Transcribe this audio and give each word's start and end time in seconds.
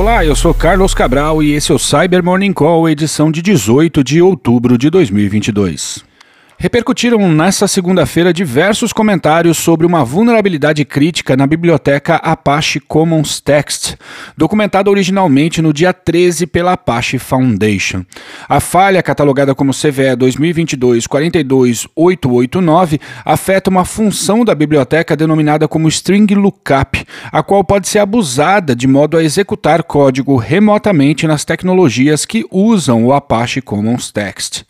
Olá, 0.00 0.24
eu 0.24 0.34
sou 0.34 0.54
Carlos 0.54 0.94
Cabral 0.94 1.42
e 1.42 1.52
esse 1.52 1.70
é 1.70 1.74
o 1.74 1.78
Cyber 1.78 2.24
Morning 2.24 2.54
Call, 2.54 2.88
edição 2.88 3.30
de 3.30 3.42
18 3.42 4.02
de 4.02 4.22
outubro 4.22 4.78
de 4.78 4.88
2022. 4.88 6.09
Repercutiram 6.62 7.26
nesta 7.32 7.66
segunda-feira 7.66 8.34
diversos 8.34 8.92
comentários 8.92 9.56
sobre 9.56 9.86
uma 9.86 10.04
vulnerabilidade 10.04 10.84
crítica 10.84 11.34
na 11.34 11.46
biblioteca 11.46 12.16
Apache 12.16 12.78
Commons 12.78 13.40
Text, 13.40 13.96
documentada 14.36 14.90
originalmente 14.90 15.62
no 15.62 15.72
dia 15.72 15.94
13 15.94 16.46
pela 16.46 16.74
Apache 16.74 17.18
Foundation. 17.18 18.04
A 18.46 18.60
falha, 18.60 19.02
catalogada 19.02 19.54
como 19.54 19.72
CVE 19.72 20.14
2022-42889, 20.18 23.00
afeta 23.24 23.70
uma 23.70 23.86
função 23.86 24.44
da 24.44 24.54
biblioteca 24.54 25.16
denominada 25.16 25.66
como 25.66 25.88
String 25.88 26.26
Lookup, 26.34 27.06
a 27.32 27.42
qual 27.42 27.64
pode 27.64 27.88
ser 27.88 28.00
abusada 28.00 28.76
de 28.76 28.86
modo 28.86 29.16
a 29.16 29.24
executar 29.24 29.82
código 29.82 30.36
remotamente 30.36 31.26
nas 31.26 31.42
tecnologias 31.42 32.26
que 32.26 32.44
usam 32.50 33.06
o 33.06 33.14
Apache 33.14 33.62
Commons 33.62 34.12
Text. 34.12 34.64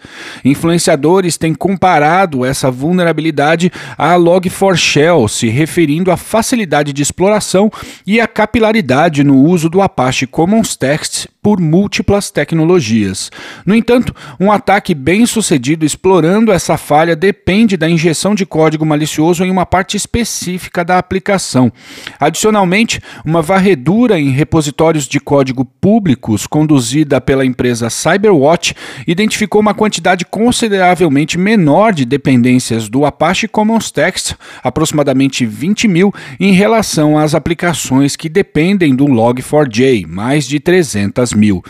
Influenciadores 0.44 1.36
têm 1.36 1.52
comparado 1.80 2.44
essa 2.44 2.70
vulnerabilidade 2.70 3.72
à 3.96 4.14
Log4Shell, 4.14 5.26
se 5.28 5.48
referindo 5.48 6.10
à 6.10 6.16
facilidade 6.18 6.92
de 6.92 7.00
exploração 7.00 7.72
e 8.06 8.20
à 8.20 8.26
capilaridade 8.26 9.24
no 9.24 9.42
uso 9.42 9.70
do 9.70 9.80
Apache 9.80 10.26
Commons 10.26 10.76
Text 10.76 11.26
por 11.42 11.60
múltiplas 11.60 12.30
tecnologias. 12.30 13.30
No 13.64 13.74
entanto, 13.74 14.14
um 14.38 14.52
ataque 14.52 14.94
bem 14.94 15.24
sucedido 15.24 15.84
explorando 15.84 16.52
essa 16.52 16.76
falha 16.76 17.16
depende 17.16 17.76
da 17.76 17.88
injeção 17.88 18.34
de 18.34 18.44
código 18.44 18.84
malicioso 18.84 19.44
em 19.44 19.50
uma 19.50 19.64
parte 19.64 19.96
específica 19.96 20.84
da 20.84 20.98
aplicação. 20.98 21.72
Adicionalmente, 22.18 23.00
uma 23.24 23.40
varredura 23.40 24.18
em 24.18 24.30
repositórios 24.30 25.08
de 25.08 25.18
código 25.18 25.64
públicos 25.64 26.46
conduzida 26.46 27.20
pela 27.20 27.44
empresa 27.44 27.88
Cyberwatch 27.88 28.74
identificou 29.06 29.60
uma 29.60 29.74
quantidade 29.74 30.24
consideravelmente 30.24 31.38
menor 31.38 31.92
de 31.92 32.04
dependências 32.04 32.88
do 32.88 33.04
Apache 33.04 33.48
Commons 33.48 33.90
Text, 33.90 34.34
aproximadamente 34.62 35.46
20 35.46 35.88
mil, 35.88 36.12
em 36.38 36.52
relação 36.52 37.16
às 37.16 37.34
aplicações 37.34 38.14
que 38.16 38.28
dependem 38.28 38.94
do 38.94 39.06
Log4j, 39.06 40.06
mais 40.06 40.46
de 40.46 40.60
300 40.60 41.29
mil. 41.32 41.62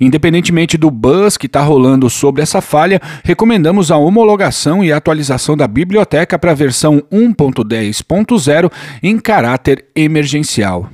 Independentemente 0.00 0.76
do 0.76 0.90
buzz 0.90 1.36
que 1.36 1.46
está 1.46 1.62
rolando 1.62 2.08
sobre 2.10 2.42
essa 2.42 2.60
falha, 2.60 3.00
recomendamos 3.24 3.90
a 3.90 3.96
homologação 3.96 4.84
e 4.84 4.92
atualização 4.92 5.56
da 5.56 5.66
biblioteca 5.66 6.38
para 6.38 6.52
a 6.52 6.54
versão 6.54 7.02
1.10.0 7.12 8.70
em 9.02 9.18
caráter 9.18 9.86
emergencial. 9.94 10.90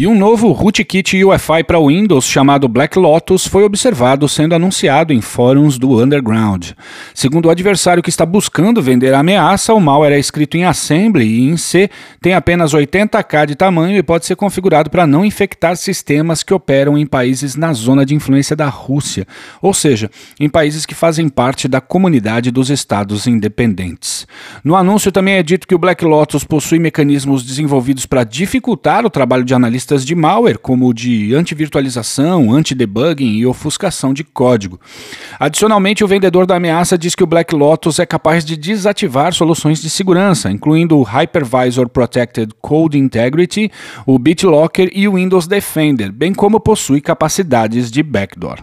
E 0.00 0.06
um 0.06 0.14
novo 0.14 0.50
rootkit 0.50 1.22
UEFI 1.22 1.62
para 1.62 1.78
Windows 1.78 2.24
chamado 2.24 2.66
Black 2.66 2.98
Lotus 2.98 3.46
foi 3.46 3.64
observado 3.64 4.26
sendo 4.30 4.54
anunciado 4.54 5.12
em 5.12 5.20
fóruns 5.20 5.76
do 5.76 6.02
Underground. 6.02 6.70
Segundo 7.14 7.44
o 7.44 7.50
adversário 7.50 8.02
que 8.02 8.08
está 8.08 8.24
buscando 8.24 8.80
vender 8.80 9.12
a 9.12 9.18
ameaça, 9.18 9.74
o 9.74 9.78
malware 9.78 10.14
é 10.14 10.18
escrito 10.18 10.56
em 10.56 10.64
Assembly 10.64 11.26
e 11.26 11.42
em 11.42 11.58
C, 11.58 11.90
tem 12.18 12.32
apenas 12.32 12.72
80K 12.72 13.44
de 13.44 13.54
tamanho 13.54 13.98
e 13.98 14.02
pode 14.02 14.24
ser 14.24 14.36
configurado 14.36 14.88
para 14.88 15.06
não 15.06 15.22
infectar 15.22 15.76
sistemas 15.76 16.42
que 16.42 16.54
operam 16.54 16.96
em 16.96 17.04
países 17.04 17.54
na 17.54 17.74
zona 17.74 18.06
de 18.06 18.14
influência 18.14 18.56
da 18.56 18.70
Rússia, 18.70 19.26
ou 19.60 19.74
seja, 19.74 20.10
em 20.40 20.48
países 20.48 20.86
que 20.86 20.94
fazem 20.94 21.28
parte 21.28 21.68
da 21.68 21.78
comunidade 21.78 22.50
dos 22.50 22.70
Estados 22.70 23.26
independentes. 23.26 24.26
No 24.64 24.76
anúncio 24.76 25.12
também 25.12 25.34
é 25.34 25.42
dito 25.42 25.68
que 25.68 25.74
o 25.74 25.78
Black 25.78 26.02
Lotus 26.06 26.42
possui 26.42 26.78
mecanismos 26.78 27.44
desenvolvidos 27.44 28.06
para 28.06 28.24
dificultar 28.24 29.04
o 29.04 29.10
trabalho 29.10 29.44
de 29.44 29.52
analistas 29.52 29.89
de 29.98 30.14
malware, 30.14 30.58
como 30.58 30.88
o 30.88 30.94
de 30.94 31.34
antivirtualização, 31.34 32.52
anti-debugging 32.52 33.36
e 33.36 33.46
ofuscação 33.46 34.14
de 34.14 34.22
código. 34.22 34.80
Adicionalmente, 35.38 36.04
o 36.04 36.06
vendedor 36.06 36.46
da 36.46 36.56
ameaça 36.56 36.96
diz 36.96 37.14
que 37.14 37.24
o 37.24 37.26
Black 37.26 37.54
Lotus 37.54 37.98
é 37.98 38.06
capaz 38.06 38.44
de 38.44 38.56
desativar 38.56 39.34
soluções 39.34 39.82
de 39.82 39.90
segurança, 39.90 40.50
incluindo 40.50 40.96
o 40.96 41.02
Hypervisor 41.02 41.88
Protected 41.88 42.52
Code 42.60 42.98
Integrity, 42.98 43.70
o 44.06 44.18
BitLocker 44.18 44.90
e 44.94 45.08
o 45.08 45.14
Windows 45.14 45.46
Defender, 45.46 46.12
bem 46.12 46.32
como 46.32 46.60
possui 46.60 47.00
capacidades 47.00 47.90
de 47.90 48.02
backdoor. 48.02 48.58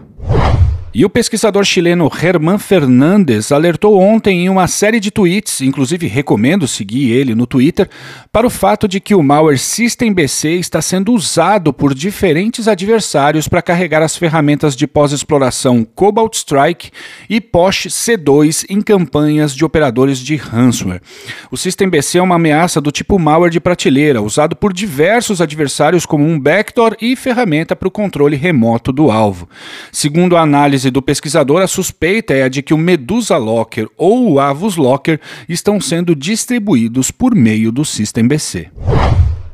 E 0.94 1.04
o 1.04 1.10
pesquisador 1.10 1.64
chileno 1.64 2.10
Germán 2.10 2.56
Fernandes 2.56 3.52
alertou 3.52 3.98
ontem 4.00 4.46
em 4.46 4.48
uma 4.48 4.66
série 4.66 4.98
de 4.98 5.10
tweets, 5.10 5.60
inclusive 5.60 6.06
recomendo 6.06 6.66
seguir 6.66 7.12
ele 7.12 7.34
no 7.34 7.46
Twitter, 7.46 7.90
para 8.32 8.46
o 8.46 8.50
fato 8.50 8.88
de 8.88 8.98
que 8.98 9.14
o 9.14 9.22
malware 9.22 9.58
SystemBC 9.58 10.54
está 10.54 10.80
sendo 10.80 11.12
usado 11.12 11.74
por 11.74 11.92
diferentes 11.92 12.66
adversários 12.66 13.46
para 13.46 13.60
carregar 13.60 14.02
as 14.02 14.16
ferramentas 14.16 14.74
de 14.74 14.86
pós-exploração 14.86 15.84
Cobalt 15.84 16.34
Strike 16.34 16.90
e 17.28 17.38
POSH 17.38 17.88
C2 17.88 18.64
em 18.70 18.80
campanhas 18.80 19.54
de 19.54 19.66
operadores 19.66 20.18
de 20.18 20.36
ransomware. 20.36 21.02
O 21.50 21.56
SystemBC 21.58 22.16
é 22.16 22.22
uma 22.22 22.36
ameaça 22.36 22.80
do 22.80 22.90
tipo 22.90 23.18
malware 23.18 23.52
de 23.52 23.60
prateleira, 23.60 24.22
usado 24.22 24.56
por 24.56 24.72
diversos 24.72 25.42
adversários 25.42 26.06
como 26.06 26.24
um 26.24 26.40
backdoor 26.40 26.96
e 26.98 27.14
ferramenta 27.14 27.76
para 27.76 27.88
o 27.88 27.90
controle 27.90 28.36
remoto 28.36 28.90
do 28.90 29.10
alvo. 29.10 29.46
Segundo 29.92 30.34
a 30.34 30.40
análise 30.40 30.77
análise 30.78 30.90
do 30.90 31.02
pesquisador, 31.02 31.62
a 31.62 31.66
suspeita 31.66 32.32
é 32.32 32.44
a 32.44 32.48
de 32.48 32.62
que 32.62 32.72
o 32.72 32.78
Medusa 32.78 33.36
Locker 33.36 33.88
ou 33.96 34.32
o 34.32 34.40
Avus 34.40 34.76
Locker 34.76 35.20
estão 35.48 35.80
sendo 35.80 36.14
distribuídos 36.14 37.10
por 37.10 37.34
meio 37.34 37.72
do 37.72 37.84
System 37.84 38.28
BC. 38.28 38.68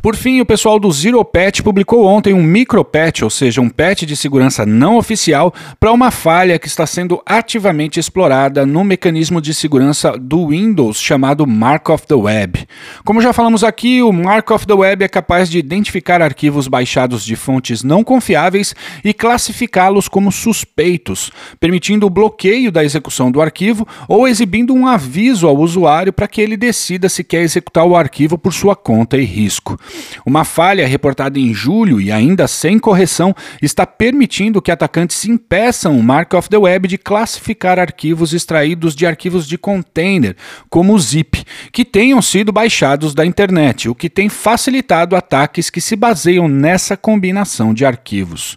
Por 0.05 0.17
fim, 0.17 0.39
o 0.39 0.45
pessoal 0.45 0.79
do 0.79 0.93
Zero 0.93 1.25
Patch 1.25 1.63
publicou 1.63 2.05
ontem 2.05 2.35
um 2.35 2.43
micro 2.43 2.85
patch, 2.85 3.23
ou 3.23 3.31
seja, 3.31 3.63
um 3.63 3.71
patch 3.71 4.03
de 4.03 4.15
segurança 4.15 4.67
não 4.67 4.99
oficial 4.99 5.51
para 5.81 5.93
uma 5.93 6.11
falha 6.11 6.59
que 6.59 6.67
está 6.67 6.87
sendo 6.87 7.23
ativamente 7.25 7.99
explorada 7.99 8.67
no 8.67 8.85
mecanismo 8.85 9.41
de 9.41 9.55
segurança 9.55 10.13
do 10.19 10.49
Windows 10.49 11.01
chamado 11.01 11.47
Mark 11.47 11.89
of 11.89 12.07
the 12.07 12.15
Web. 12.15 12.69
Como 13.03 13.23
já 13.23 13.33
falamos 13.33 13.65
aqui, 13.65 14.03
o 14.03 14.13
Mark 14.13 14.51
of 14.51 14.67
the 14.67 14.75
Web 14.75 15.05
é 15.05 15.09
capaz 15.09 15.49
de 15.49 15.59
identificar 15.59 16.21
arquivos 16.21 16.69
baixados 16.69 17.25
de 17.25 17.35
fontes 17.35 17.83
não 17.83 18.05
confiáveis 18.05 18.75
e 19.03 19.15
classificá-los 19.15 20.07
como 20.07 20.31
suspeitos, 20.31 21.33
permitindo 21.59 22.05
o 22.07 22.11
bloqueio 22.11 22.71
da 22.71 22.85
execução 22.85 23.31
do 23.31 23.41
arquivo 23.41 23.89
ou 24.07 24.29
exibindo 24.29 24.75
um 24.75 24.87
aviso 24.87 25.49
ao 25.49 25.57
usuário 25.57 26.13
para 26.13 26.29
que 26.29 26.43
ele 26.43 26.59
decida 26.59 27.09
se 27.09 27.25
quer 27.25 27.41
executar 27.41 27.87
o 27.87 27.97
arquivo 27.97 28.37
por 28.37 28.53
sua 28.53 28.77
conta 28.77 29.17
e 29.17 29.25
risco. 29.25 29.79
Uma 30.25 30.45
falha 30.45 30.87
reportada 30.87 31.39
em 31.39 31.53
julho 31.53 32.01
e 32.01 32.11
ainda 32.11 32.49
sem 32.49 32.79
correção 32.79 33.35
está 33.61 33.87
permitindo 33.87 34.63
que 34.63 34.71
atacantes 34.71 35.25
impeçam 35.25 35.99
o 35.99 36.03
Mark 36.03 36.33
of 36.35 36.49
the 36.49 36.57
Web 36.57 36.89
de 36.89 36.99
classificar 36.99 37.79
arquivos 37.79 38.33
extraídos 38.33 38.95
de 38.95 39.07
arquivos 39.07 39.47
de 39.47 39.59
container, 39.59 40.37
como 40.71 40.95
o 40.95 40.99
zip, 40.99 41.45
que 41.73 41.85
tenham 41.85 42.21
sido 42.23 42.53
baixados 42.53 43.15
da 43.15 43.25
internet, 43.25 43.89
o 43.89 43.95
que 43.95 44.09
tem 44.09 44.29
facilitado 44.29 45.17
ataques 45.17 45.71
que 45.71 45.81
se 45.81 45.97
baseiam 45.97 46.49
nessa 46.49 46.97
combinação 46.97 47.75
de 47.75 47.85
arquivos. 47.85 48.57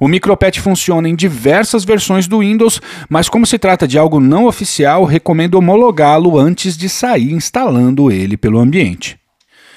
O 0.00 0.08
MicroPet 0.08 0.60
funciona 0.60 1.08
em 1.08 1.14
diversas 1.14 1.84
versões 1.84 2.26
do 2.26 2.40
Windows, 2.40 2.80
mas 3.08 3.28
como 3.28 3.46
se 3.46 3.58
trata 3.58 3.86
de 3.86 3.98
algo 3.98 4.18
não 4.18 4.46
oficial, 4.46 5.04
recomendo 5.04 5.54
homologá-lo 5.54 6.38
antes 6.38 6.76
de 6.76 6.88
sair 6.88 7.32
instalando 7.32 8.10
ele 8.10 8.36
pelo 8.36 8.58
ambiente. 8.58 9.21